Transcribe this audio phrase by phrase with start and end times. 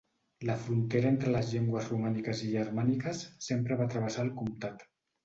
[0.49, 4.89] La frontera entre les llengües romàniques i germàniques sempre va travessar el comtat.